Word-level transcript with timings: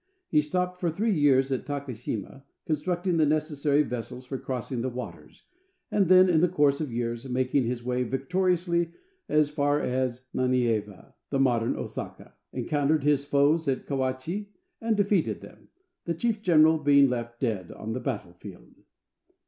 He 0.29 0.41
stopped 0.41 0.79
for 0.79 0.89
three 0.89 1.11
years 1.13 1.51
at 1.51 1.63
Taka 1.63 1.93
Shima, 1.93 2.43
constructing 2.65 3.17
the 3.17 3.25
necessary 3.27 3.83
vessels 3.83 4.25
for 4.25 4.39
crossing 4.39 4.81
the 4.81 4.89
waters, 4.89 5.43
and 5.91 6.07
then, 6.07 6.27
in 6.27 6.41
the 6.41 6.47
course 6.49 6.81
of 6.81 6.91
years, 6.91 7.29
making 7.29 7.65
his 7.65 7.83
way 7.83 8.01
victoriously 8.01 8.93
as 9.29 9.51
far 9.51 9.79
as 9.79 10.25
Nanieva, 10.33 11.13
the 11.29 11.39
modern 11.39 11.75
Osaka, 11.75 12.33
encountered 12.51 13.03
his 13.03 13.25
foes 13.25 13.67
at 13.67 13.85
Kawachi, 13.85 14.49
and 14.81 14.97
defeated 14.97 15.41
them, 15.41 15.67
the 16.05 16.15
chief 16.15 16.41
general 16.41 16.79
being 16.79 17.07
left 17.07 17.39
dead 17.39 17.71
on 17.71 17.93
the 17.93 17.99
battle 17.99 18.33
field. 18.33 18.73